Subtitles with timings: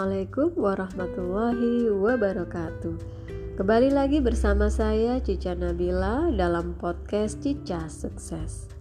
[0.00, 2.96] Assalamualaikum warahmatullahi wabarakatuh.
[3.60, 8.72] Kembali lagi bersama saya Cica Nabila dalam podcast Cica Sukses.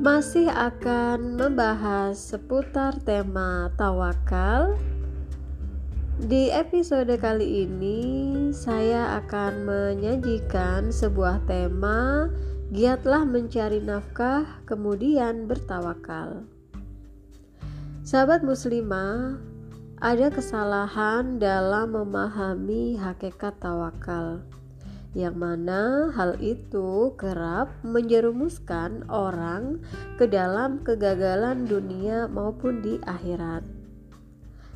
[0.00, 4.80] Masih akan membahas seputar tema tawakal.
[6.16, 8.00] Di episode kali ini
[8.56, 12.32] saya akan menyajikan sebuah tema
[12.72, 16.48] Giatlah mencari nafkah, kemudian bertawakal.
[18.12, 19.40] Sahabat muslimah,
[19.96, 24.44] ada kesalahan dalam memahami hakikat tawakal,
[25.16, 29.80] yang mana hal itu kerap menjerumuskan orang
[30.20, 33.64] ke dalam kegagalan dunia maupun di akhirat.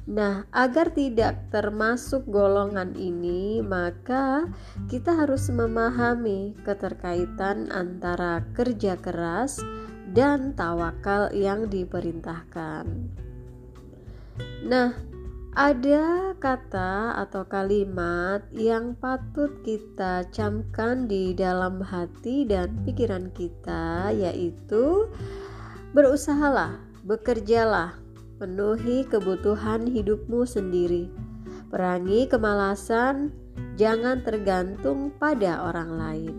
[0.08, 4.48] Nah, agar tidak termasuk golongan ini, maka
[4.88, 9.60] kita harus memahami keterkaitan antara kerja keras
[10.16, 13.25] dan tawakal yang diperintahkan.
[14.66, 14.98] Nah,
[15.56, 25.08] ada kata atau kalimat yang patut kita camkan di dalam hati dan pikiran kita, yaitu
[25.96, 26.76] berusahalah,
[27.08, 27.96] bekerjalah,
[28.36, 31.08] penuhi kebutuhan hidupmu sendiri,
[31.72, 33.32] perangi kemalasan,
[33.80, 36.36] jangan tergantung pada orang lain.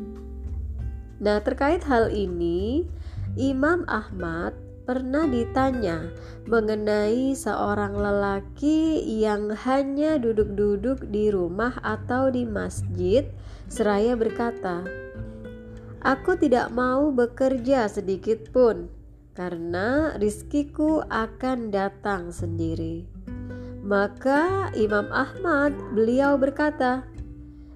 [1.17, 2.86] Nah, terkait hal ini,
[3.34, 6.08] Imam Ahmad pernah ditanya
[6.48, 13.28] mengenai seorang lelaki yang hanya duduk-duduk di rumah atau di masjid,
[13.68, 14.88] seraya berkata,
[16.00, 18.88] "Aku tidak mau bekerja sedikit pun,
[19.36, 23.04] karena rizkiku akan datang sendiri."
[23.84, 27.04] Maka Imam Ahmad beliau berkata,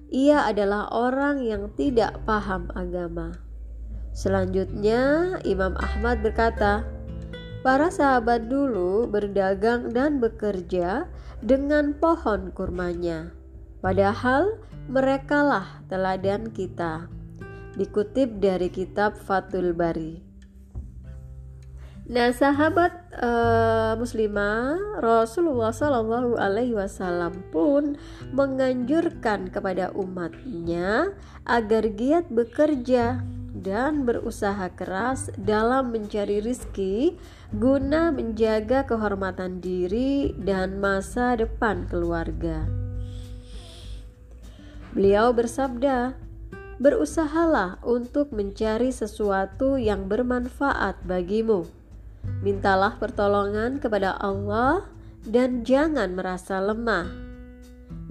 [0.08, 3.36] "Ia adalah orang yang tidak paham agama."
[4.12, 6.84] Selanjutnya, Imam Ahmad berkata,
[7.62, 11.06] "Para sahabat dulu berdagang dan bekerja
[11.42, 13.30] dengan pohon kurmanya,
[13.78, 14.58] padahal
[14.90, 17.06] merekalah teladan kita."
[17.72, 20.32] Dikutip dari kitab Fatul Bari.
[22.12, 27.96] Nah, sahabat uh, muslimah, Rasulullah Shallallahu Alaihi Wasallam pun
[28.34, 31.14] menganjurkan kepada umatnya
[31.46, 33.22] agar giat bekerja
[33.62, 37.14] dan berusaha keras dalam mencari rizki
[37.54, 42.66] guna menjaga kehormatan diri dan masa depan keluarga.
[44.92, 46.18] Beliau bersabda,
[46.76, 51.64] "Berusahalah untuk mencari sesuatu yang bermanfaat bagimu.
[52.44, 54.84] Mintalah pertolongan kepada Allah
[55.22, 57.06] dan jangan merasa lemah.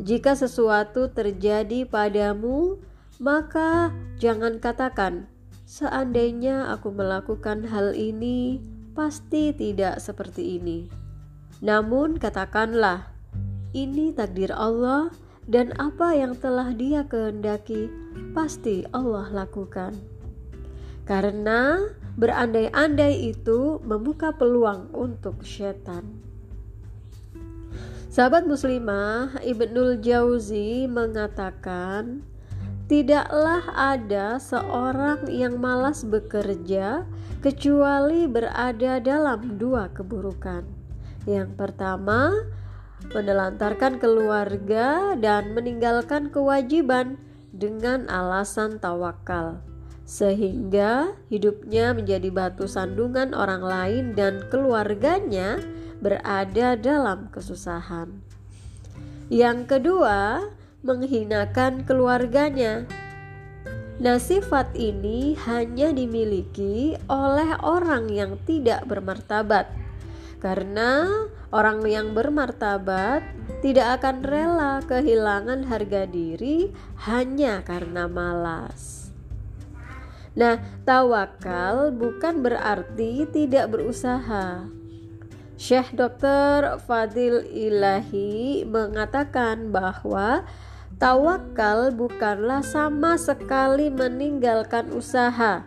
[0.02, 2.80] Jika sesuatu terjadi padamu,
[3.22, 5.31] maka jangan katakan,
[5.72, 8.60] "Seandainya aku melakukan hal ini,
[8.92, 10.92] pasti tidak seperti ini."
[11.64, 13.08] Namun, katakanlah,
[13.72, 15.16] "Ini takdir Allah,
[15.48, 17.88] dan apa yang telah Dia kehendaki,
[18.36, 19.96] pasti Allah lakukan."
[21.08, 21.80] Karena
[22.20, 26.20] berandai-andai itu membuka peluang untuk setan.
[28.12, 32.28] Sahabat muslimah Ibnul Jauzi mengatakan
[32.92, 37.08] Tidaklah ada seorang yang malas bekerja
[37.40, 40.68] kecuali berada dalam dua keburukan.
[41.24, 42.36] Yang pertama,
[43.16, 47.16] menelantarkan keluarga dan meninggalkan kewajiban
[47.56, 49.64] dengan alasan tawakal,
[50.04, 55.64] sehingga hidupnya menjadi batu sandungan orang lain dan keluarganya
[56.04, 58.20] berada dalam kesusahan.
[59.32, 60.44] Yang kedua,
[60.82, 62.90] menghinakan keluarganya.
[64.02, 69.70] Nah, sifat ini hanya dimiliki oleh orang yang tidak bermartabat,
[70.42, 71.06] karena
[71.54, 73.22] orang yang bermartabat
[73.62, 76.74] tidak akan rela kehilangan harga diri
[77.06, 79.14] hanya karena malas.
[80.34, 84.66] Nah, tawakal bukan berarti tidak berusaha.
[85.62, 86.82] Syekh Dr.
[86.82, 90.42] Fadil Ilahi mengatakan bahwa
[91.02, 95.66] Tawakal bukanlah sama sekali meninggalkan usaha,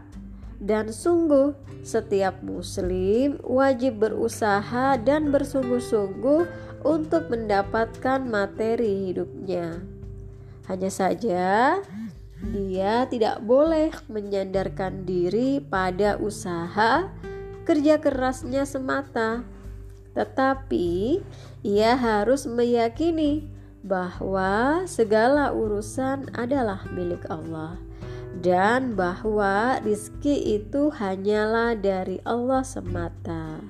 [0.63, 6.47] dan sungguh setiap Muslim wajib berusaha dan bersungguh-sungguh
[6.87, 9.83] untuk mendapatkan materi hidupnya.
[10.71, 11.83] Hanya saja,
[12.55, 17.11] dia tidak boleh menyandarkan diri pada usaha
[17.67, 19.43] kerja kerasnya semata,
[20.15, 21.19] tetapi
[21.67, 23.51] ia harus meyakini
[23.85, 27.77] bahwa segala urusan adalah milik Allah
[28.41, 33.61] dan bahwa rizki itu hanyalah dari Allah semata.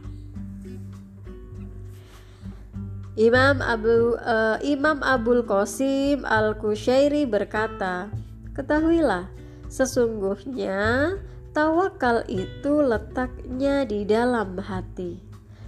[3.15, 8.11] Imam Abu uh, Imam Abul Qasim Al Kushairi berkata,
[8.59, 9.31] "Ketahuilah,
[9.71, 11.15] sesungguhnya
[11.55, 15.23] tawakal itu letaknya di dalam hati."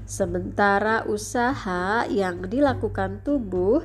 [0.07, 3.83] Sementara usaha yang dilakukan tubuh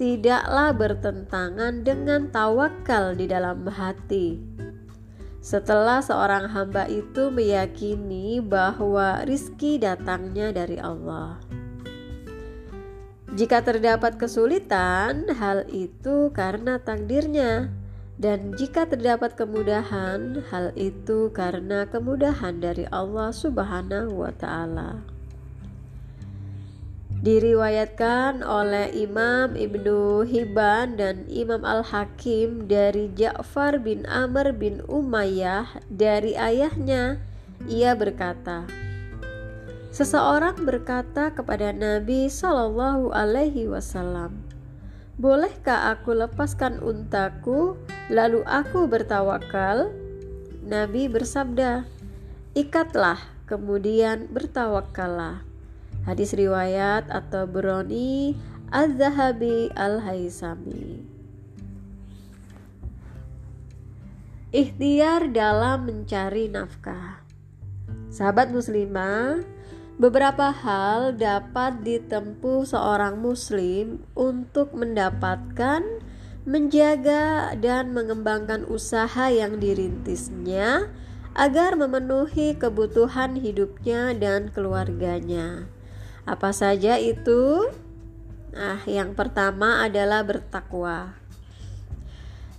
[0.00, 4.40] tidaklah bertentangan dengan tawakal di dalam hati.
[5.44, 11.36] Setelah seorang hamba itu meyakini bahwa rizki datangnya dari Allah.
[13.36, 17.68] Jika terdapat kesulitan, hal itu karena takdirnya,
[18.16, 25.09] dan jika terdapat kemudahan, hal itu karena kemudahan dari Allah Subhanahu wa Ta'ala.
[27.20, 36.32] Diriwayatkan oleh Imam Ibnu Hibban dan Imam Al-Hakim dari Ja'far bin Amr bin Umayyah dari
[36.32, 37.20] ayahnya.
[37.68, 38.64] Ia berkata,
[39.92, 44.40] Seseorang berkata kepada Nabi Shallallahu Alaihi Wasallam,
[45.20, 47.76] Bolehkah aku lepaskan untaku
[48.08, 49.92] lalu aku bertawakal?
[50.64, 51.84] Nabi bersabda,
[52.56, 55.49] Ikatlah, kemudian bertawakallah.
[56.08, 58.32] Hadis riwayat atau Broni
[58.72, 61.04] Az-Zahabi Al-Haisami.
[64.50, 67.22] Ikhtiar dalam mencari nafkah.
[68.10, 69.46] Sahabat muslimah,
[70.00, 75.86] beberapa hal dapat ditempuh seorang muslim untuk mendapatkan,
[76.48, 80.90] menjaga dan mengembangkan usaha yang dirintisnya
[81.38, 85.70] agar memenuhi kebutuhan hidupnya dan keluarganya.
[86.24, 87.70] Apa saja itu?
[88.50, 91.14] Nah, yang pertama adalah bertakwa.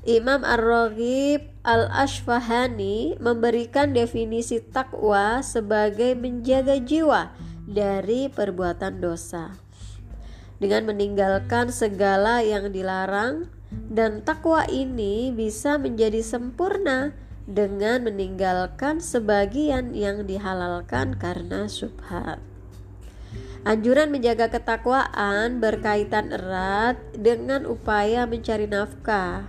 [0.01, 7.29] Imam Ar-Raghib Al-Ashfahani memberikan definisi takwa sebagai menjaga jiwa
[7.69, 9.53] dari perbuatan dosa
[10.61, 13.49] dengan meninggalkan segala yang dilarang
[13.89, 17.17] dan takwa ini bisa menjadi sempurna
[17.49, 22.50] dengan meninggalkan sebagian yang dihalalkan karena subhat.
[23.61, 29.45] Anjuran menjaga ketakwaan berkaitan erat dengan upaya mencari nafkah.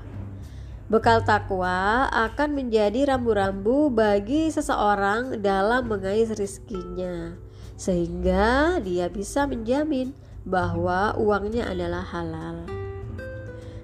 [0.93, 7.41] Bekal takwa akan menjadi rambu-rambu bagi seseorang dalam mengais rizkinya,
[7.81, 10.13] sehingga dia bisa menjamin
[10.45, 12.69] bahwa uangnya adalah halal.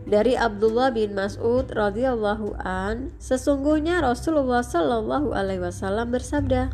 [0.05, 6.69] Dari Abdullah bin Mas'ud radhiyallahu an, sesungguhnya Rasulullah shallallahu alaihi wasallam bersabda,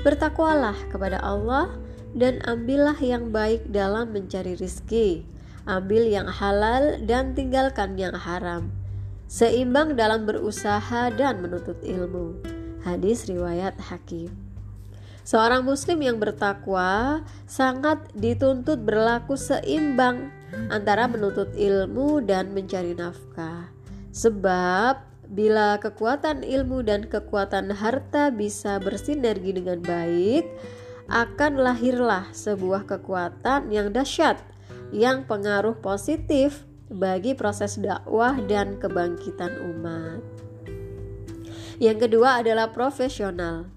[0.00, 5.26] "Bertakwalah kepada Allah dan ambillah yang baik dalam mencari rizki.
[5.68, 8.72] Ambil yang halal dan tinggalkan yang haram.
[9.28, 12.40] Seimbang dalam berusaha dan menuntut ilmu.
[12.80, 14.32] Hadis riwayat Hakim.
[15.28, 20.32] Seorang muslim yang bertakwa sangat dituntut berlaku seimbang
[20.72, 23.68] antara menuntut ilmu dan mencari nafkah.
[24.08, 30.48] Sebab bila kekuatan ilmu dan kekuatan harta bisa bersinergi dengan baik,
[31.08, 34.44] akan lahirlah sebuah kekuatan yang dahsyat
[34.92, 40.20] yang pengaruh positif bagi proses dakwah dan kebangkitan umat.
[41.80, 43.68] Yang kedua adalah profesional.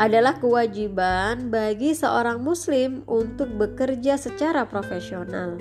[0.00, 5.60] Adalah kewajiban bagi seorang muslim untuk bekerja secara profesional,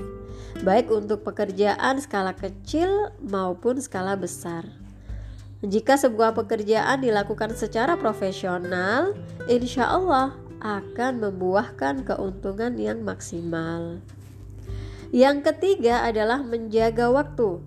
[0.64, 4.64] baik untuk pekerjaan skala kecil maupun skala besar.
[5.60, 9.12] Jika sebuah pekerjaan dilakukan secara profesional,
[9.52, 14.04] insya Allah akan membuahkan keuntungan yang maksimal.
[15.10, 17.64] Yang ketiga adalah menjaga waktu.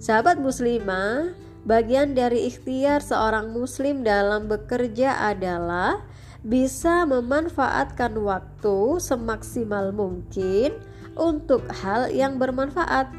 [0.00, 1.36] Sahabat muslimah,
[1.68, 6.00] bagian dari ikhtiar seorang muslim dalam bekerja adalah
[6.40, 10.72] bisa memanfaatkan waktu semaksimal mungkin
[11.20, 13.12] untuk hal yang bermanfaat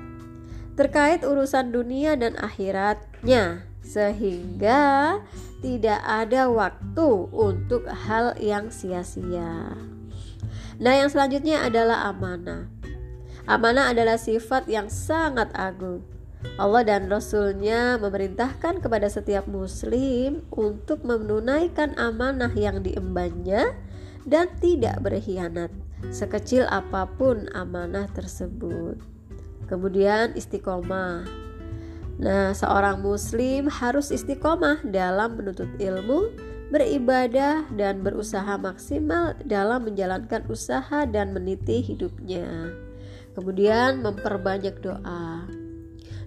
[0.73, 5.19] terkait urusan dunia dan akhiratnya sehingga
[5.61, 9.77] tidak ada waktu untuk hal yang sia-sia.
[10.81, 12.65] Nah, yang selanjutnya adalah amanah.
[13.45, 16.01] Amanah adalah sifat yang sangat agung.
[16.57, 23.77] Allah dan Rasul-Nya memerintahkan kepada setiap muslim untuk menunaikan amanah yang diembannya
[24.25, 25.69] dan tidak berkhianat,
[26.09, 28.97] sekecil apa pun amanah tersebut.
[29.69, 31.25] Kemudian istiqomah
[32.21, 36.29] Nah, seorang muslim harus istiqomah dalam menuntut ilmu,
[36.69, 42.77] beribadah, dan berusaha maksimal dalam menjalankan usaha dan meniti hidupnya.
[43.33, 45.49] Kemudian, memperbanyak doa.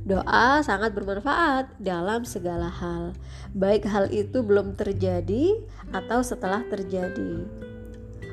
[0.04, 3.16] Doa sangat bermanfaat dalam segala hal,
[3.56, 5.62] baik hal itu belum terjadi
[5.96, 7.46] atau setelah terjadi.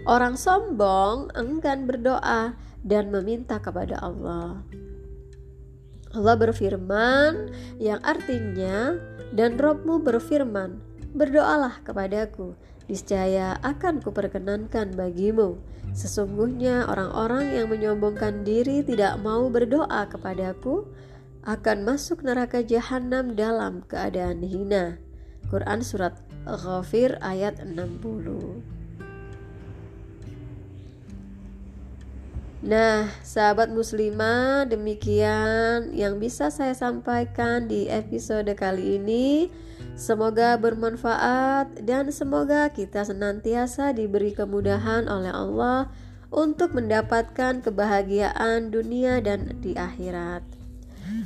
[0.03, 4.59] Orang sombong enggan berdoa dan meminta kepada Allah.
[6.11, 8.99] Allah berfirman yang artinya
[9.31, 10.83] dan Robmu berfirman
[11.15, 12.55] berdoalah kepadaku
[12.91, 15.55] niscaya akan kuperkenankan bagimu.
[15.95, 20.87] Sesungguhnya orang-orang yang menyombongkan diri tidak mau berdoa kepadaku
[21.47, 24.99] akan masuk neraka jahanam dalam keadaan hina.
[25.47, 28.80] Quran surat Ghafir ayat 60
[32.61, 39.49] Nah, sahabat muslimah, demikian yang bisa saya sampaikan di episode kali ini.
[39.97, 45.89] Semoga bermanfaat dan semoga kita senantiasa diberi kemudahan oleh Allah
[46.29, 50.45] untuk mendapatkan kebahagiaan dunia dan di akhirat.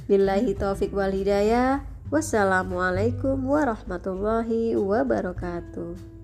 [0.07, 1.83] Billahi taufik wal hidayah.
[2.15, 6.14] Wassalamualaikum warahmatullahi wabarakatuh.